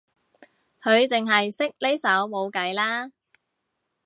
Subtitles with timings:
[0.81, 3.11] 佢淨係識呢首冇計啦